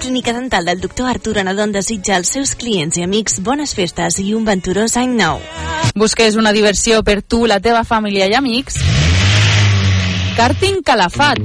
Clínica 0.00 0.32
Dental 0.32 0.64
del 0.64 0.80
doctor 0.80 1.08
Artur 1.08 1.38
Anadon 1.38 1.72
desitja 1.72 2.16
als 2.16 2.32
seus 2.34 2.56
clients 2.58 2.96
i 2.98 3.04
amics 3.04 3.38
bones 3.46 3.76
festes 3.78 4.18
i 4.18 4.32
un 4.34 4.44
venturós 4.48 4.96
any 4.96 5.14
nou. 5.14 5.38
Busques 5.94 6.34
una 6.36 6.52
diversió 6.52 7.04
per 7.06 7.20
tu, 7.22 7.46
la 7.46 7.60
teva 7.60 7.84
família 7.84 8.26
i 8.26 8.34
amics? 8.34 8.80
Karting 10.36 10.82
Calafat 10.82 11.38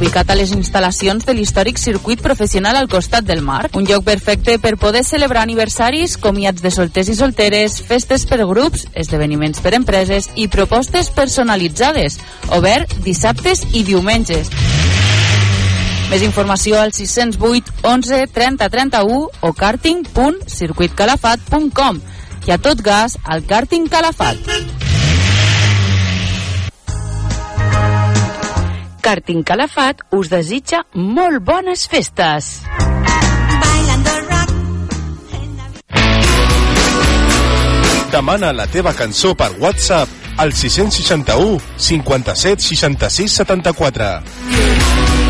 ubicat 0.00 0.30
a 0.32 0.34
les 0.38 0.54
instal·lacions 0.56 1.26
de 1.28 1.34
l'històric 1.36 1.76
circuit 1.78 2.22
professional 2.24 2.76
al 2.78 2.86
costat 2.88 3.24
del 3.28 3.42
mar. 3.44 3.68
Un 3.76 3.84
lloc 3.84 4.04
perfecte 4.06 4.54
per 4.58 4.78
poder 4.80 5.04
celebrar 5.04 5.42
aniversaris, 5.44 6.16
comiats 6.16 6.62
de 6.64 6.70
solters 6.72 7.08
i 7.12 7.14
solteres, 7.18 7.82
festes 7.84 8.24
per 8.24 8.48
grups, 8.48 8.86
esdeveniments 8.94 9.60
per 9.60 9.74
empreses 9.76 10.30
i 10.36 10.48
propostes 10.48 11.10
personalitzades. 11.12 12.18
Obert 12.56 12.94
dissabtes 13.04 13.60
i 13.74 13.84
diumenges. 13.84 14.48
Més 16.10 16.22
informació 16.26 16.80
al 16.80 16.92
608 16.96 17.70
11 17.86 18.26
30 18.34 18.68
31 18.72 19.30
o 19.46 19.52
karting.circuitcalafat.com 19.52 22.00
i 22.48 22.50
a 22.50 22.58
tot 22.58 22.82
gas 22.82 23.18
al 23.28 23.44
Karting 23.44 23.86
Calafat. 23.92 24.89
Karting 29.00 29.42
Calafat 29.46 30.04
us 30.16 30.28
desitja 30.32 30.84
molt 30.94 31.42
bones 31.44 31.86
festes. 31.90 32.60
Demana 38.10 38.50
la 38.52 38.66
teva 38.66 38.92
cançó 38.96 39.36
per 39.38 39.52
WhatsApp 39.62 40.20
al 40.42 40.52
661 40.52 41.60
57 41.76 42.68
66 42.68 43.38
74. 43.42 45.29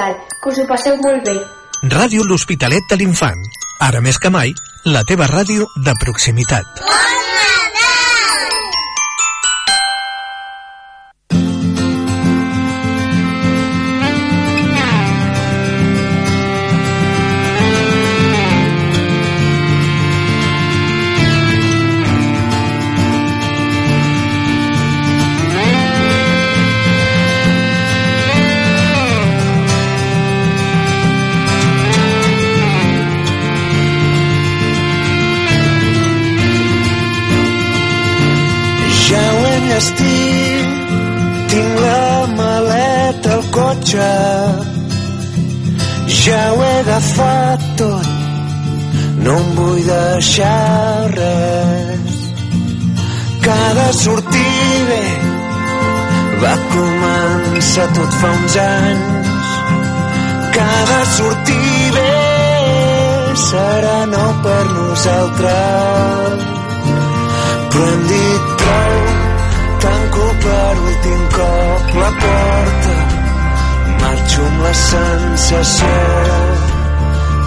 Nadal. 0.00 0.16
Que 0.42 0.48
us 0.48 0.58
ho 0.58 0.66
passeu 0.68 0.96
molt 1.04 1.28
bé. 1.28 1.36
Ràdio 1.92 2.24
L'Hospitalet 2.24 2.88
de 2.90 3.00
l'Infant. 3.00 3.44
Ara 3.88 4.00
més 4.04 4.18
que 4.20 4.32
mai, 4.32 4.52
la 4.96 5.04
teva 5.04 5.28
ràdio 5.28 5.68
de 5.76 5.96
proximitat. 6.04 6.84
Ja 6.88 7.09
deixar 50.20 51.10
res. 51.16 52.16
Cada 53.40 53.88
sortir 53.92 54.80
bé 54.88 55.04
va 56.42 56.54
començar 56.72 57.86
tot 57.98 58.16
fa 58.20 58.32
uns 58.40 58.56
anys. 58.64 59.54
Cada 60.56 60.98
sortir 61.16 61.86
bé 61.96 62.12
serà 63.46 63.96
nou 64.12 64.30
per 64.44 64.64
nosaltres 64.74 66.44
però 67.70 67.86
hem 67.86 68.02
dit 68.12 68.52
prou 68.60 68.98
tanco 69.86 70.26
per 70.44 70.72
últim 70.90 71.20
cop 71.38 71.94
la 72.02 72.10
porta 72.24 72.98
marxo 74.02 74.44
amb 74.50 74.66
la 74.66 74.74
sensació 74.84 75.96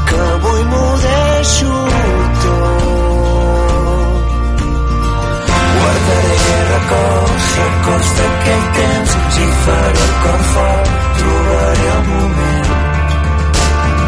que 0.10 0.22
avui 0.32 0.68
m'ho 0.72 0.88
deixo 1.06 2.13
guardaré 6.04 6.58
records 6.74 7.46
records 7.64 8.10
d'aquell 8.18 8.66
temps 8.78 9.12
si 9.36 9.46
faré 9.64 10.02
el 10.08 10.14
cor 10.24 10.42
fort 10.54 10.90
trobaré 11.20 11.88
el 11.96 12.04
moment 12.12 12.70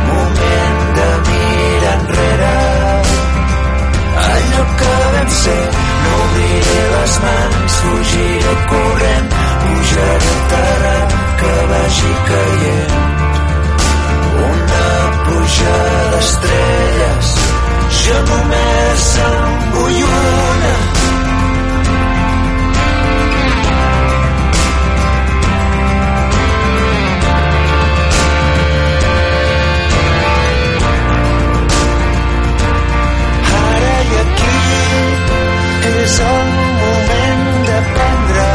moment 0.10 0.80
de 0.98 1.08
mirar 1.28 1.96
enrere 2.00 2.58
allò 4.26 4.64
que 4.80 4.94
vam 5.14 5.30
ser 5.42 5.64
no 6.04 6.14
obriré 6.26 6.82
les 6.96 7.16
mans 7.26 7.74
fugiré 7.82 8.56
corrent 8.72 9.30
pujaré 9.64 10.30
al 10.36 10.42
terrat 10.54 11.10
que 11.40 11.54
vagi 11.72 12.14
caient 12.30 12.94
una 14.52 14.88
pluja 15.26 15.78
d'estrelles 16.12 17.30
jo 18.02 18.18
només 18.32 19.08
en 19.30 19.70
vull 19.78 20.02
una 20.10 20.76
és 36.06 36.18
el 36.22 36.50
moment 36.80 37.46
d'aprendre. 37.68 38.50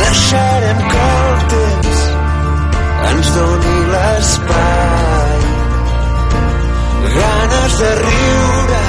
Deixarem 0.00 0.80
que 0.92 1.02
el 1.16 1.42
temps 1.52 2.00
ens 3.10 3.32
doni 3.36 3.76
l'espai. 3.92 5.42
Ganes 7.16 7.76
de 7.82 7.90
riure, 8.00 8.82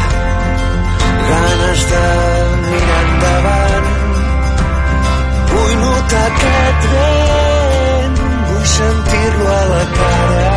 ganes 1.31 1.85
de 1.91 2.05
mirar 2.69 3.03
endavant. 3.09 3.91
Vull 5.51 5.75
notar 5.83 6.25
aquest 6.31 6.89
vent, 6.95 8.23
vull 8.51 8.67
sentir-lo 8.77 9.51
a 9.59 9.63
la 9.73 9.83
cara. 9.99 10.55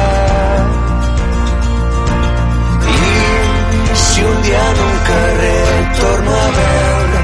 si 4.19 4.25
un 4.25 4.43
dia 4.43 4.63
en 4.71 4.79
un 4.89 4.99
carrer 5.09 5.58
torno 6.01 6.33
a 6.47 6.51
veure. 6.59 7.21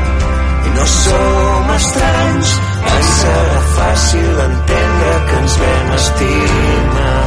I 0.66 0.70
no 0.76 0.86
som 0.86 1.70
estranys 1.76 2.52
ens 2.94 3.10
serà 3.20 3.60
fàcil 3.76 4.40
entendre 4.46 5.12
que 5.28 5.36
ens 5.42 5.56
vam 5.62 5.92
estimar. 5.98 7.22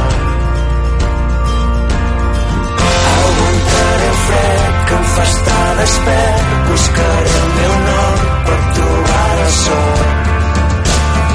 Aguantaré 3.14 4.08
el 4.12 4.18
fred 4.26 4.78
que 4.88 4.98
em 5.00 5.08
fa 5.14 5.26
estar 5.30 5.68
despert 5.80 6.54
buscaré 6.70 7.34
el 7.42 7.50
meu 7.58 7.74
nom 7.88 8.26
per 8.48 8.60
trobar 8.78 9.28
la 9.40 9.50
sort. 9.62 10.32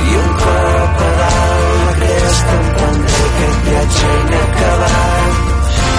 I 0.03 0.16
un 0.22 0.32
cop 0.43 1.03
a 1.07 1.11
dalt 1.22 1.84
la 1.88 1.97
cresta 2.01 2.57
em 2.59 2.72
prendré 2.78 3.26
aquest 3.32 3.68
viatge 3.70 4.16
inacabat 4.22 5.62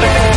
despair. 0.00 0.35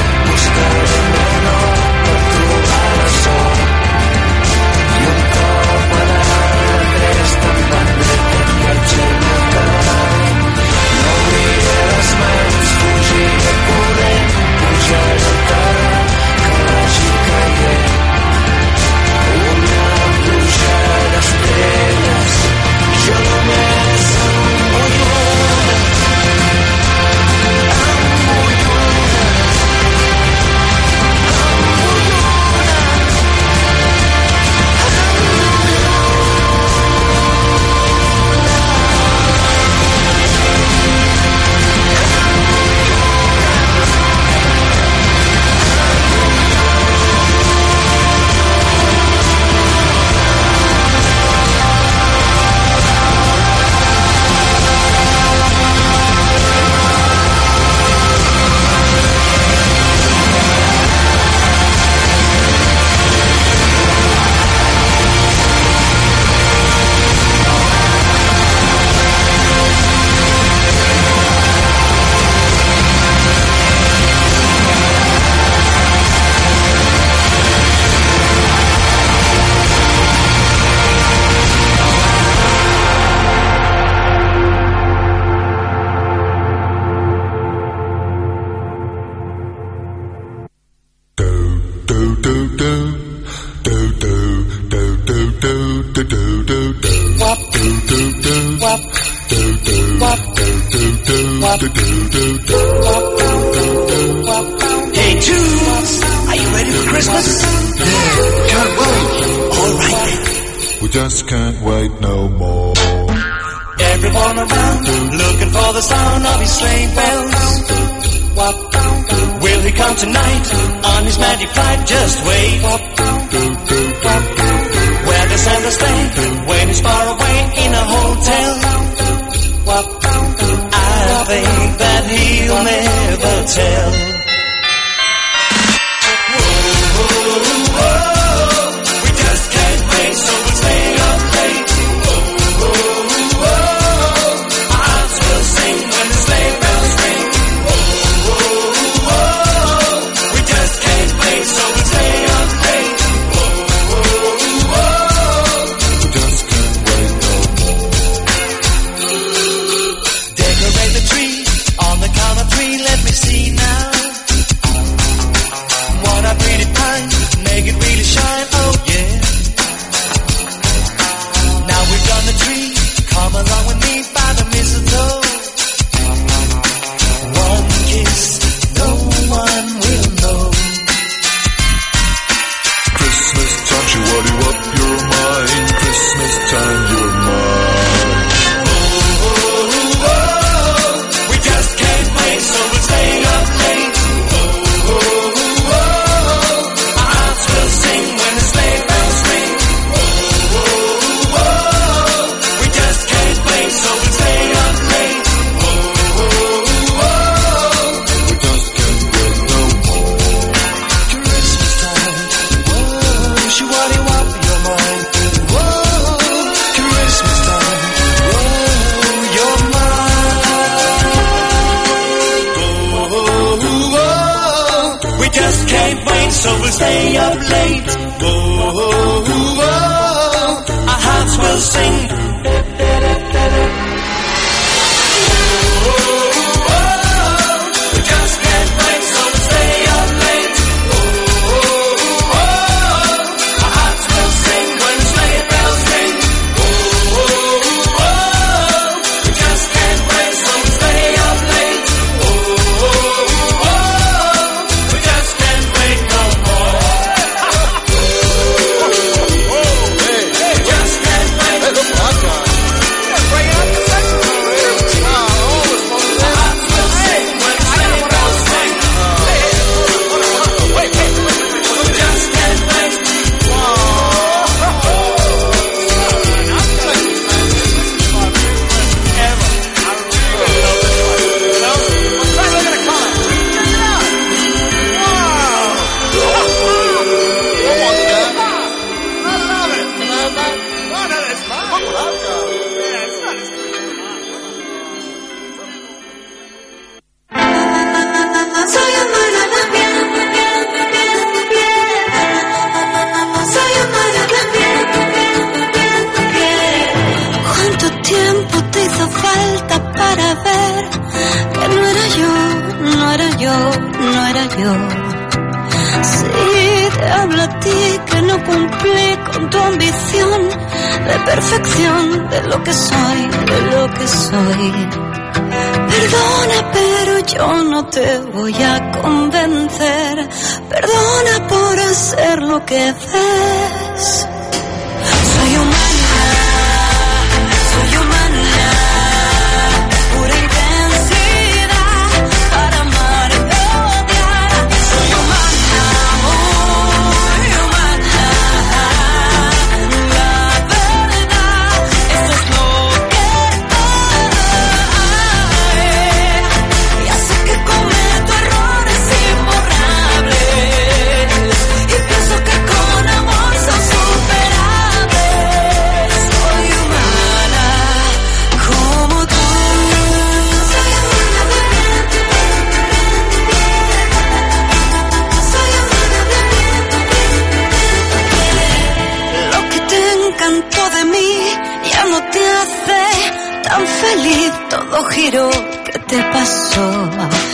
Giro 385.19 385.49
que 385.85 385.99
te 385.99 386.23
pasó. 386.31 387.48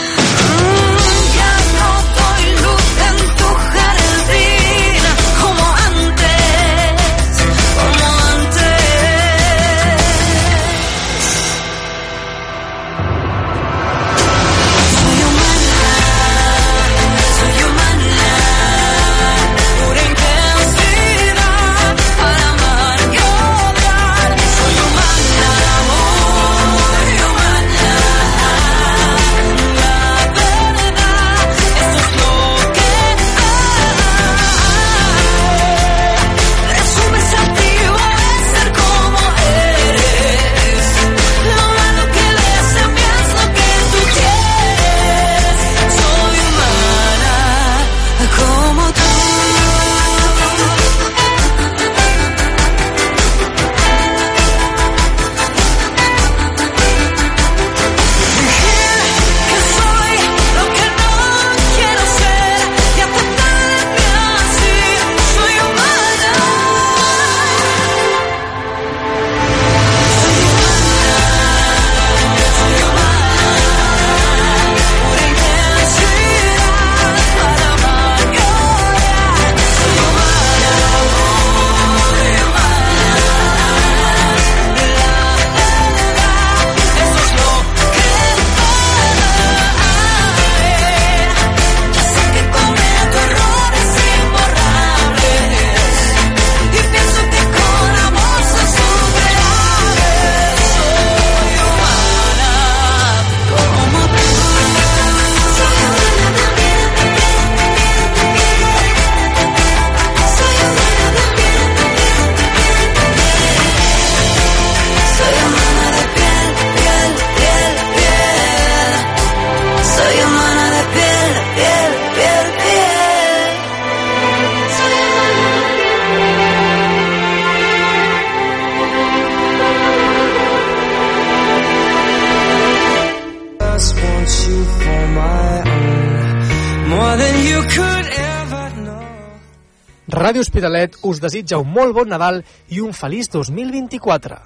Ràdio 140.26 140.42
Hospitalet 140.42 140.96
us 141.06 141.20
desitja 141.22 141.58
un 141.62 141.68
molt 141.70 141.94
bon 141.94 142.08
Nadal 142.10 142.40
i 142.74 142.80
un 142.82 142.90
feliç 142.90 143.28
2024. 143.30 144.38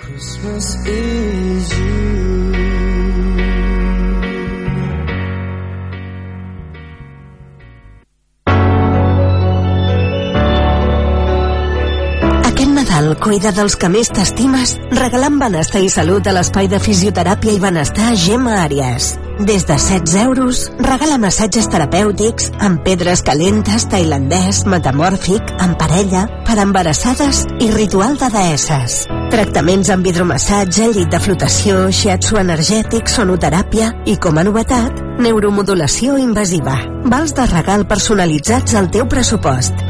Christmas 0.00 0.74
is 0.90 1.70
you. 1.76 2.00
Aquest 12.50 12.74
Nadal 12.74 13.14
cuida 13.22 13.54
dels 13.54 13.78
que 13.78 13.88
més 13.88 14.10
t'estimes 14.10 14.74
regalant 14.98 15.38
benestar 15.38 15.86
i 15.86 15.88
salut 15.94 16.26
a 16.26 16.34
l'espai 16.34 16.66
de 16.68 16.82
fisioteràpia 16.82 17.54
i 17.54 17.62
benestar 17.62 18.16
Gemma 18.18 18.64
Àries. 18.66 19.14
Des 19.46 19.66
de 19.66 19.78
16 19.78 20.14
euros, 20.16 20.70
regala 20.78 21.16
massatges 21.16 21.64
terapèutics 21.72 22.50
amb 22.60 22.82
pedres 22.84 23.22
calentes, 23.24 23.86
tailandès, 23.88 24.66
metamòrfic, 24.68 25.54
en 25.64 25.72
parella, 25.80 26.26
per 26.44 26.58
embarassades 26.60 27.46
i 27.64 27.70
ritual 27.72 28.18
de 28.20 28.28
deesses. 28.34 29.06
Tractaments 29.32 29.88
amb 29.94 30.04
hidromassatge, 30.06 30.90
llit 30.92 31.08
de 31.08 31.20
flotació, 31.24 31.86
shiatsu 31.88 32.36
energètic, 32.42 33.08
sonoteràpia 33.08 33.94
i, 34.04 34.18
com 34.20 34.36
a 34.36 34.44
novetat, 34.44 35.00
neuromodulació 35.24 36.18
invasiva. 36.20 36.76
Vals 37.08 37.32
de 37.32 37.48
regal 37.48 37.88
personalitzats 37.88 38.76
al 38.76 38.92
teu 38.92 39.08
pressupost. 39.08 39.89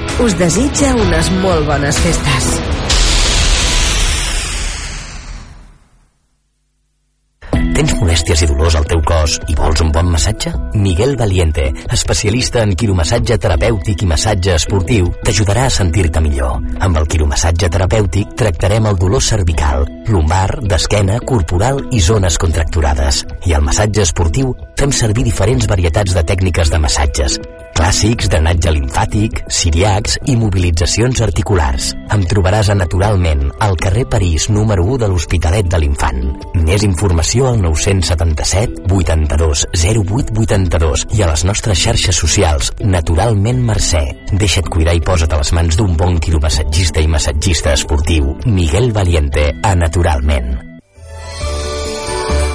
Us 0.19 0.35
desitja 0.37 0.91
unes 0.99 1.31
molt 1.41 1.65
bones 1.65 1.97
festes. 2.03 2.70
Molèsties 8.31 8.47
i 8.47 8.53
dolors 8.53 8.75
al 8.79 8.85
teu 8.87 9.01
cos 9.03 9.33
i 9.51 9.55
vols 9.57 9.81
un 9.83 9.89
bon 9.91 10.07
massatge? 10.07 10.53
Miguel 10.79 11.17
Valiente, 11.19 11.65
especialista 11.91 12.61
en 12.63 12.71
quiromassatge 12.79 13.37
terapèutic 13.37 14.05
i 14.05 14.07
massatge 14.07 14.55
esportiu, 14.55 15.09
t'ajudarà 15.25 15.65
a 15.67 15.73
sentir-te 15.73 16.23
millor. 16.23 16.61
Amb 16.79 17.01
el 17.01 17.09
quiromassatge 17.11 17.67
terapèutic 17.73 18.35
tractarem 18.39 18.87
el 18.87 18.99
dolor 19.01 19.21
cervical, 19.21 19.83
lumbar, 20.07 20.61
d'esquena, 20.63 21.19
corporal 21.27 21.83
i 21.91 21.99
zones 21.99 22.39
contracturades. 22.39 23.25
I 23.47 23.57
al 23.57 23.65
massatge 23.67 24.05
esportiu 24.07 24.55
fem 24.79 24.95
servir 24.95 25.27
diferents 25.27 25.67
varietats 25.67 26.15
de 26.15 26.23
tècniques 26.23 26.71
de 26.71 26.79
massatges, 26.79 27.41
clàssics, 27.81 28.27
drenatge 28.29 28.71
limfàtic, 28.75 29.39
siriacs 29.49 30.19
i 30.29 30.35
mobilitzacions 30.37 31.21
articulars. 31.25 31.91
Em 32.13 32.25
trobaràs 32.29 32.69
a 32.69 32.75
Naturalment, 32.77 33.47
al 33.63 33.77
carrer 33.81 34.05
París, 34.11 34.49
número 34.53 34.85
1 34.85 34.99
de 35.01 35.09
l'Hospitalet 35.09 35.69
de 35.71 35.79
l'Infant. 35.81 36.21
Més 36.61 36.85
informació 36.85 37.49
al 37.49 37.61
977 38.21 38.85
82 38.91 39.65
08 39.73 40.31
82 40.37 41.05
i 41.17 41.23
a 41.23 41.29
les 41.31 41.45
nostres 41.47 41.79
xarxes 41.81 42.17
socials 42.23 42.71
Naturalment 42.81 43.61
Mercè. 43.65 44.03
Deixa't 44.31 44.69
cuidar 44.69 44.95
i 44.97 45.03
posa't 45.03 45.33
a 45.33 45.41
les 45.41 45.53
mans 45.57 45.77
d'un 45.77 45.95
bon 45.97 46.19
quiromassatgista 46.21 47.01
i 47.01 47.09
massatgista 47.09 47.73
esportiu. 47.73 48.35
Miguel 48.45 48.91
Valiente, 48.93 49.51
a 49.63 49.75
Naturalment. 49.75 50.59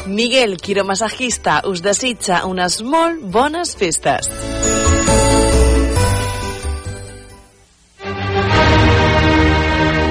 Miguel, 0.06 0.56
quiromassajista, 0.62 1.62
us 1.66 1.82
desitja 1.82 2.44
unes 2.46 2.78
molt 2.86 3.24
bones 3.34 3.74
festes. 3.76 4.30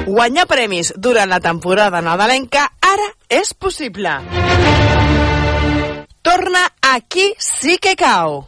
Guanyar 0.05 0.45
premis 0.47 0.93
durant 0.95 1.31
la 1.31 1.41
temporada 1.43 2.03
nadalenca 2.03 2.69
ara 2.79 3.09
és 3.27 3.55
possible. 3.55 4.19
Torna 6.25 6.73
aquí 6.81 7.35
sí 7.37 7.77
que 7.77 7.95
cau. 7.95 8.47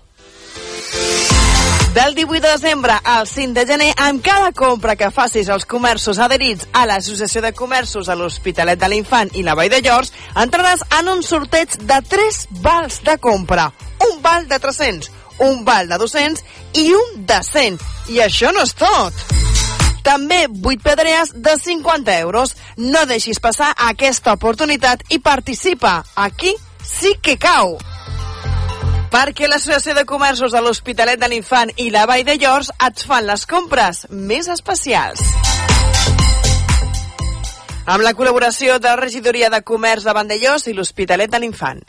Del 1.94 2.16
18 2.16 2.42
de 2.42 2.50
desembre 2.50 2.94
al 3.04 3.28
5 3.28 3.54
de 3.54 3.66
gener, 3.68 3.94
amb 3.98 4.24
cada 4.26 4.52
compra 4.52 4.96
que 4.96 5.12
facis 5.14 5.48
als 5.54 5.68
comerços 5.70 6.18
adherits 6.18 6.66
a 6.74 6.88
l'Associació 6.90 7.44
de 7.46 7.54
Comerços 7.54 8.10
a 8.10 8.16
l'Hospitalet 8.18 8.82
de 8.82 8.90
l'Infant 8.90 9.30
i 9.38 9.46
la 9.46 9.54
Vall 9.54 9.70
de 9.70 9.84
Llors, 9.86 10.10
entraràs 10.34 10.82
en 10.98 11.14
un 11.14 11.22
sorteig 11.22 11.78
de 11.86 12.02
3 12.02 12.44
vals 12.66 13.04
de 13.06 13.20
compra. 13.22 13.70
Un 14.10 14.24
val 14.26 14.50
de 14.50 14.58
300, 14.58 15.12
un 15.46 15.62
val 15.64 15.86
de 15.88 16.02
200 16.02 16.44
i 16.82 16.90
un 16.98 17.26
de 17.30 17.42
100. 17.46 17.78
I 18.10 18.24
això 18.26 18.50
no 18.58 18.66
és 18.66 18.74
tot. 18.74 19.14
També 20.02 20.48
8 20.50 20.82
pedrees 20.82 21.36
de 21.46 21.60
50 21.62 22.18
euros. 22.26 22.56
No 22.78 23.06
deixis 23.06 23.38
passar 23.38 23.76
aquesta 23.86 24.34
oportunitat 24.34 25.06
i 25.14 25.20
participa. 25.22 26.00
Aquí 26.16 26.56
sí 26.88 27.14
que 27.22 27.38
cau. 27.38 27.78
Perquè 29.12 29.48
l'Associació 29.48 29.96
de 29.96 30.06
Comerços 30.08 30.56
de 30.56 30.62
l'Hospitalet 30.64 31.20
de 31.20 31.30
l'Infant 31.32 31.72
i 31.78 31.90
la 31.92 32.06
Vall 32.10 32.26
de 32.28 32.36
Llors 32.40 32.72
et 32.88 33.06
fan 33.08 33.28
les 33.28 33.46
compres 33.48 34.06
més 34.12 34.50
especials. 34.52 35.24
Amb 37.88 38.04
la 38.04 38.12
col·laboració 38.12 38.82
de 38.84 38.92
la 38.92 39.00
Regidoria 39.00 39.52
de 39.54 39.64
Comerç 39.64 40.04
de 40.04 40.16
Vandellós 40.16 40.68
i 40.68 40.76
l'Hospitalet 40.76 41.32
de 41.32 41.40
l'Infant. 41.40 41.84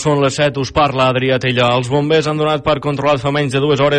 Són 0.00 0.20
les 0.22 0.36
7, 0.40 0.60
us 0.62 0.72
parla 0.72 1.10
Adrià 1.12 1.36
Tella. 1.42 1.68
Els 1.76 1.90
bombers 1.92 2.28
han 2.30 2.40
donat 2.40 2.64
per 2.64 2.78
controlat 2.80 3.20
fa 3.20 3.32
menys 3.34 3.52
de 3.52 3.60
dues 3.60 3.80
hores 3.80 3.88